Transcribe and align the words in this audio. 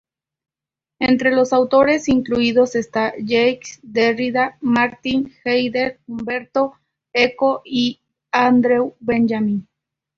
Entre 0.97 1.29
los 1.31 1.53
autores 1.53 2.09
incluidos 2.09 2.73
están: 2.75 3.11
Jacques 3.23 3.79
Derrida, 3.83 4.57
Martin 4.59 5.31
Heidegger, 5.45 5.99
Umberto 6.07 6.73
Eco 7.13 7.61
y 7.63 7.99
Andrew 8.31 8.95
Benjamín. 8.99 9.67